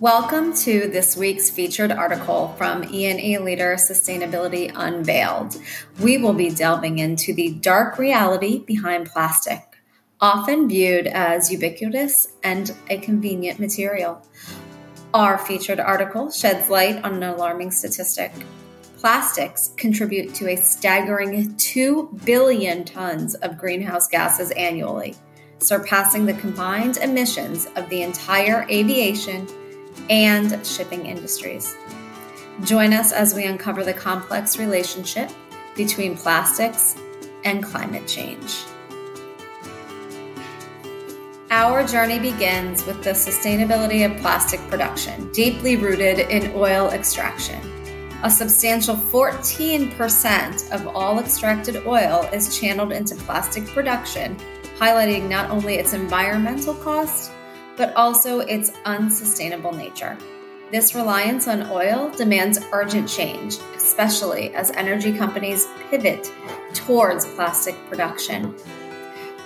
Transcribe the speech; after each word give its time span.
Welcome 0.00 0.54
to 0.58 0.88
this 0.88 1.16
week's 1.16 1.50
featured 1.50 1.90
article 1.90 2.54
from 2.56 2.84
E&E 2.84 3.36
Leader 3.38 3.74
Sustainability 3.74 4.70
Unveiled. 4.72 5.60
We 5.98 6.18
will 6.18 6.34
be 6.34 6.50
delving 6.50 7.00
into 7.00 7.34
the 7.34 7.54
dark 7.54 7.98
reality 7.98 8.60
behind 8.60 9.08
plastic, 9.08 9.60
often 10.20 10.68
viewed 10.68 11.08
as 11.08 11.50
ubiquitous 11.50 12.28
and 12.44 12.72
a 12.88 12.98
convenient 12.98 13.58
material. 13.58 14.24
Our 15.12 15.36
featured 15.36 15.80
article 15.80 16.30
sheds 16.30 16.70
light 16.70 17.02
on 17.02 17.14
an 17.14 17.24
alarming 17.24 17.72
statistic. 17.72 18.30
Plastics 18.98 19.72
contribute 19.76 20.32
to 20.36 20.48
a 20.50 20.56
staggering 20.56 21.56
2 21.56 22.20
billion 22.24 22.84
tons 22.84 23.34
of 23.34 23.58
greenhouse 23.58 24.06
gases 24.06 24.52
annually, 24.52 25.16
surpassing 25.58 26.24
the 26.24 26.34
combined 26.34 26.98
emissions 26.98 27.66
of 27.74 27.88
the 27.88 28.02
entire 28.02 28.64
aviation 28.70 29.48
and 30.10 30.64
shipping 30.66 31.06
industries. 31.06 31.76
Join 32.62 32.92
us 32.92 33.12
as 33.12 33.34
we 33.34 33.44
uncover 33.44 33.84
the 33.84 33.94
complex 33.94 34.58
relationship 34.58 35.30
between 35.76 36.16
plastics 36.16 36.96
and 37.44 37.62
climate 37.62 38.06
change. 38.06 38.64
Our 41.50 41.86
journey 41.86 42.18
begins 42.18 42.84
with 42.84 43.02
the 43.02 43.10
sustainability 43.10 44.04
of 44.04 44.20
plastic 44.20 44.60
production, 44.68 45.32
deeply 45.32 45.76
rooted 45.76 46.18
in 46.18 46.52
oil 46.54 46.90
extraction. 46.90 47.58
A 48.22 48.30
substantial 48.30 48.96
14% 48.96 50.72
of 50.72 50.86
all 50.88 51.20
extracted 51.20 51.86
oil 51.86 52.28
is 52.34 52.58
channeled 52.58 52.92
into 52.92 53.14
plastic 53.14 53.66
production, 53.68 54.36
highlighting 54.76 55.28
not 55.28 55.48
only 55.50 55.76
its 55.76 55.94
environmental 55.94 56.74
cost, 56.74 57.30
but 57.78 57.94
also 57.96 58.40
its 58.40 58.72
unsustainable 58.84 59.72
nature. 59.72 60.18
This 60.70 60.94
reliance 60.94 61.48
on 61.48 61.70
oil 61.70 62.10
demands 62.10 62.58
urgent 62.72 63.08
change, 63.08 63.56
especially 63.74 64.54
as 64.54 64.70
energy 64.72 65.16
companies 65.16 65.66
pivot 65.88 66.30
towards 66.74 67.24
plastic 67.24 67.74
production. 67.88 68.54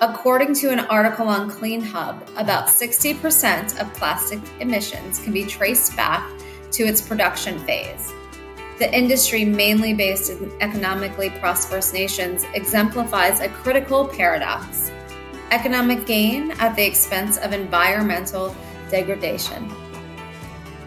According 0.00 0.54
to 0.54 0.70
an 0.70 0.80
article 0.80 1.28
on 1.28 1.48
CleanHub, 1.48 2.20
about 2.36 2.66
60% 2.66 3.80
of 3.80 3.94
plastic 3.94 4.40
emissions 4.58 5.20
can 5.20 5.32
be 5.32 5.44
traced 5.44 5.94
back 5.94 6.28
to 6.72 6.82
its 6.82 7.00
production 7.00 7.60
phase. 7.60 8.12
The 8.80 8.92
industry, 8.92 9.44
mainly 9.44 9.94
based 9.94 10.30
in 10.30 10.50
economically 10.60 11.30
prosperous 11.38 11.92
nations, 11.92 12.44
exemplifies 12.54 13.38
a 13.38 13.48
critical 13.48 14.08
paradox 14.08 14.90
economic 15.54 16.04
gain 16.04 16.50
at 16.58 16.74
the 16.74 16.84
expense 16.84 17.38
of 17.38 17.52
environmental 17.52 18.54
degradation. 18.90 19.72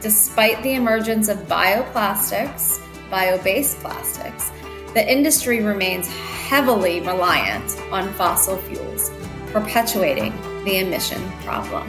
Despite 0.01 0.61
the 0.61 0.73
emergence 0.73 1.29
of 1.29 1.37
bioplastics, 1.47 2.77
bio 3.09 3.41
based 3.41 3.79
plastics, 3.79 4.51
the 4.93 5.09
industry 5.09 5.63
remains 5.63 6.09
heavily 6.49 6.99
reliant 6.99 7.79
on 7.93 8.11
fossil 8.15 8.57
fuels, 8.57 9.09
perpetuating 9.53 10.33
the 10.65 10.79
emission 10.79 11.21
problem. 11.43 11.87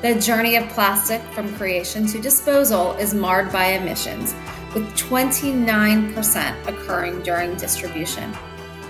The 0.00 0.18
journey 0.18 0.56
of 0.56 0.66
plastic 0.70 1.20
from 1.34 1.54
creation 1.56 2.06
to 2.06 2.18
disposal 2.18 2.92
is 2.94 3.12
marred 3.12 3.52
by 3.52 3.72
emissions, 3.72 4.34
with 4.74 4.88
29% 4.96 6.66
occurring 6.66 7.22
during 7.22 7.56
distribution. 7.56 8.34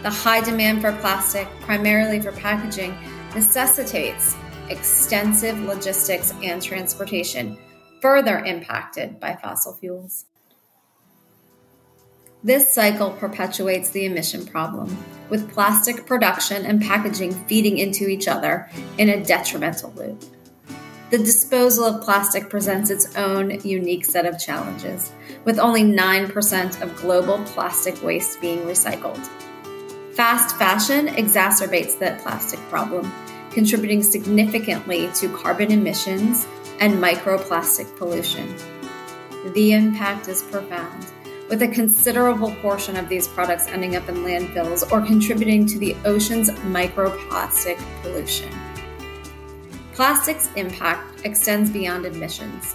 The 0.03 0.11
high 0.11 0.41
demand 0.41 0.81
for 0.81 0.93
plastic, 0.93 1.47
primarily 1.61 2.21
for 2.21 2.33
packaging, 2.33 2.97
necessitates 3.35 4.35
extensive 4.71 5.59
logistics 5.61 6.33
and 6.43 6.63
transportation, 6.63 7.59
further 8.01 8.39
impacted 8.39 9.21
by 9.21 9.37
fossil 9.37 9.75
fuels. 9.75 10.25
This 12.43 12.73
cycle 12.73 13.11
perpetuates 13.11 13.91
the 13.91 14.07
emission 14.07 14.47
problem, 14.47 14.97
with 15.29 15.53
plastic 15.53 16.07
production 16.07 16.65
and 16.65 16.81
packaging 16.81 17.33
feeding 17.45 17.77
into 17.77 18.09
each 18.09 18.27
other 18.27 18.71
in 18.97 19.11
a 19.11 19.23
detrimental 19.23 19.93
loop. 19.93 20.25
The 21.11 21.19
disposal 21.19 21.85
of 21.85 22.03
plastic 22.03 22.49
presents 22.49 22.89
its 22.89 23.15
own 23.17 23.61
unique 23.61 24.07
set 24.07 24.25
of 24.25 24.39
challenges, 24.39 25.13
with 25.45 25.59
only 25.59 25.83
9% 25.83 26.81
of 26.81 26.97
global 26.97 27.37
plastic 27.45 28.03
waste 28.03 28.41
being 28.41 28.61
recycled. 28.61 29.29
Fast 30.13 30.57
fashion 30.57 31.07
exacerbates 31.07 31.97
the 31.97 32.19
plastic 32.21 32.59
problem, 32.69 33.11
contributing 33.53 34.03
significantly 34.03 35.09
to 35.15 35.29
carbon 35.37 35.71
emissions 35.71 36.49
and 36.81 36.95
microplastic 36.95 37.97
pollution. 37.97 38.53
The 39.55 39.73
impact 39.73 40.27
is 40.27 40.43
profound, 40.43 41.07
with 41.49 41.63
a 41.63 41.69
considerable 41.69 42.53
portion 42.57 42.97
of 42.97 43.09
these 43.09 43.29
products 43.29 43.69
ending 43.69 43.95
up 43.95 44.09
in 44.09 44.17
landfills 44.17 44.91
or 44.91 45.01
contributing 45.01 45.65
to 45.67 45.79
the 45.79 45.95
ocean's 46.05 46.51
microplastic 46.51 47.81
pollution. 48.03 48.51
Plastic's 49.95 50.51
impact 50.57 51.25
extends 51.25 51.71
beyond 51.71 52.05
emissions. 52.05 52.75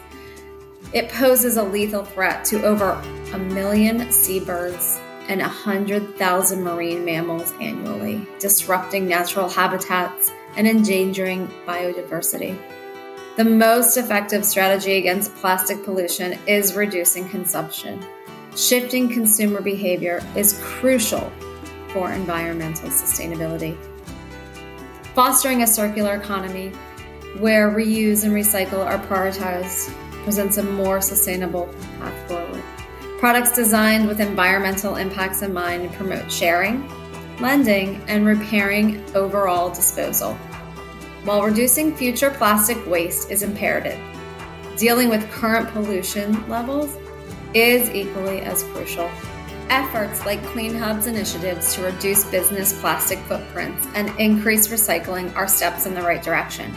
It 0.94 1.09
poses 1.09 1.57
a 1.57 1.63
lethal 1.63 2.06
threat 2.06 2.46
to 2.46 2.63
over 2.63 2.91
a 3.34 3.38
million 3.38 4.09
seabirds 4.09 5.02
and 5.28 5.41
100,000 5.41 6.63
marine 6.63 7.03
mammals 7.03 7.53
annually, 7.59 8.28
disrupting 8.40 9.08
natural 9.08 9.50
habitats 9.50 10.31
and 10.58 10.68
endangering 10.68 11.47
biodiversity. 11.66 12.58
The 13.35 13.44
most 13.44 13.97
effective 13.97 14.46
strategy 14.46 14.97
against 14.97 15.35
plastic 15.35 15.84
pollution 15.84 16.40
is 16.47 16.75
reducing 16.75 17.28
consumption. 17.28 18.03
Shifting 18.56 19.09
consumer 19.09 19.59
behavior 19.62 20.24
is 20.35 20.59
crucial 20.64 21.31
for 21.90 22.14
environmental 22.14 22.90
sustainability. 22.90 23.78
Fostering 25.14 25.64
a 25.64 25.68
circular 25.68 26.16
economy 26.16 26.69
where 27.40 27.69
reuse 27.69 28.24
and 28.24 28.34
recycle 28.34 28.85
are 28.85 29.00
prioritized 29.08 29.94
presents 30.24 30.58
a 30.58 30.64
more 30.64 31.02
sustainable 31.02 31.69
path 32.00 32.28
forward. 32.30 32.45
Products 33.25 33.53
designed 33.53 34.08
with 34.08 34.19
environmental 34.19 34.97
impacts 34.97 35.41
in 35.41 35.52
mind 35.52 35.91
promote 35.94 36.31
sharing, 36.31 36.88
lending, 37.40 38.00
and 38.08 38.24
repairing 38.24 39.03
overall 39.16 39.74
disposal. 39.74 40.36
While 41.24 41.41
reducing 41.41 41.96
future 41.96 42.30
plastic 42.30 42.85
waste 42.85 43.31
is 43.31 43.41
imperative, 43.41 44.00
dealing 44.78 45.09
with 45.09 45.28
current 45.31 45.68
pollution 45.69 46.47
levels 46.47 46.96
is 47.56 47.90
equally 47.90 48.41
as 48.41 48.62
crucial. 48.62 49.09
Efforts 49.72 50.24
like 50.28 50.40
CleanHub's 50.41 51.08
initiatives 51.08 51.74
to 51.74 51.81
reduce 51.81 52.25
business 52.25 52.80
plastic 52.80 53.18
footprints 53.22 53.88
and 53.96 54.12
increase 54.19 54.68
recycling 54.68 55.35
are 55.35 55.47
steps 55.47 55.88
in 55.88 55.96
the 55.96 56.02
right 56.03 56.22
direction. 56.22 56.69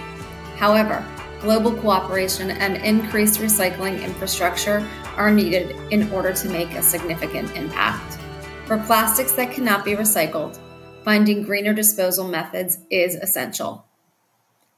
However, 0.56 1.06
global 1.40 1.74
cooperation 1.74 2.50
and 2.50 2.76
increased 2.84 3.40
recycling 3.40 4.02
infrastructure 4.02 4.86
are 5.16 5.30
needed 5.30 5.76
in 5.90 6.10
order 6.12 6.32
to 6.32 6.48
make 6.48 6.70
a 6.72 6.82
significant 6.82 7.54
impact. 7.56 8.18
For 8.66 8.78
plastics 8.78 9.32
that 9.32 9.52
cannot 9.52 9.84
be 9.84 9.92
recycled, 9.92 10.58
finding 11.04 11.42
greener 11.42 11.72
disposal 11.72 12.28
methods 12.28 12.78
is 12.90 13.14
essential. 13.16 13.84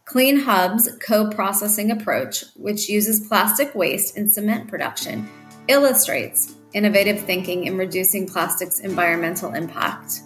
CleanHub's 0.05 0.89
co 1.01 1.31
processing 1.31 1.91
approach, 1.91 2.45
which 2.57 2.89
uses 2.89 3.27
plastic 3.29 3.75
waste 3.75 4.17
in 4.17 4.29
cement 4.29 4.69
production, 4.69 5.29
illustrates 5.69 6.55
innovative 6.73 7.21
thinking 7.21 7.67
in 7.67 7.77
reducing 7.77 8.27
plastic's 8.27 8.81
environmental 8.81 9.55
impact. 9.55 10.23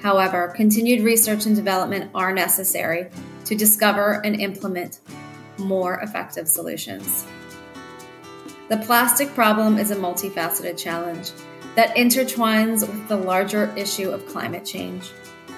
However, 0.00 0.52
continued 0.54 1.02
research 1.02 1.46
and 1.46 1.56
development 1.56 2.10
are 2.14 2.32
necessary 2.32 3.10
to 3.46 3.54
discover 3.56 4.20
and 4.24 4.40
implement 4.40 5.00
more 5.58 6.00
effective 6.00 6.46
solutions. 6.46 7.24
The 8.68 8.78
plastic 8.78 9.34
problem 9.34 9.78
is 9.78 9.90
a 9.90 9.96
multifaceted 9.96 10.76
challenge 10.76 11.30
that 11.76 11.96
intertwines 11.96 12.80
with 12.80 13.08
the 13.08 13.16
larger 13.16 13.72
issue 13.76 14.10
of 14.10 14.26
climate 14.26 14.64
change. 14.64 15.10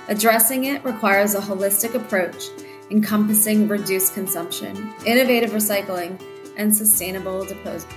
Addressing 0.08 0.64
it 0.64 0.84
requires 0.84 1.34
a 1.34 1.40
holistic 1.40 1.94
approach 1.94 2.44
encompassing 2.90 3.68
reduced 3.68 4.14
consumption, 4.14 4.92
innovative 5.04 5.50
recycling, 5.50 6.20
and 6.56 6.74
sustainable 6.74 7.46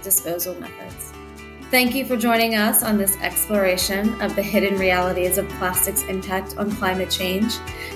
disposal 0.04 0.54
methods. 0.60 1.14
Thank 1.72 1.96
you 1.96 2.06
for 2.06 2.18
joining 2.18 2.56
us 2.56 2.84
on 2.84 2.98
this 2.98 3.16
exploration 3.22 4.22
of 4.22 4.36
the 4.36 4.44
hidden 4.44 4.78
realities 4.78 5.38
of 5.38 5.48
plastic's 5.52 6.04
impact 6.04 6.58
on 6.58 6.70
climate 6.72 7.10
change. 7.10 7.54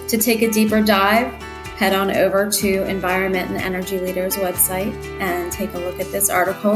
To 0.08 0.18
take 0.18 0.42
a 0.42 0.50
deeper 0.50 0.82
dive, 0.82 1.34
head 1.76 1.94
on 1.94 2.12
over 2.16 2.50
to 2.50 2.84
Environment 2.90 3.50
and 3.52 3.58
Energy 3.58 4.00
Leaders 4.00 4.36
website 4.38 4.94
and 5.20 5.52
take 5.52 5.74
a 5.74 5.78
look 5.78 6.00
at 6.00 6.12
this 6.12 6.30
article 6.30 6.76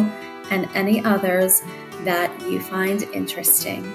and 0.52 0.68
any 0.76 1.04
others 1.06 1.62
that 2.04 2.42
you 2.42 2.60
find 2.60 3.04
interesting. 3.14 3.92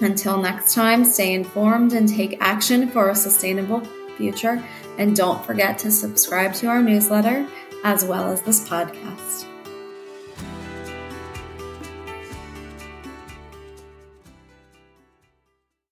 Until 0.00 0.38
next 0.38 0.74
time, 0.74 1.04
stay 1.04 1.34
informed 1.34 1.92
and 1.92 2.08
take 2.08 2.36
action 2.40 2.88
for 2.88 3.10
a 3.10 3.14
sustainable 3.14 3.80
future. 4.16 4.62
And 4.98 5.14
don't 5.14 5.44
forget 5.44 5.78
to 5.80 5.90
subscribe 5.90 6.54
to 6.54 6.66
our 6.68 6.82
newsletter 6.82 7.46
as 7.84 8.04
well 8.04 8.30
as 8.30 8.42
this 8.42 8.66
podcast. 8.68 9.46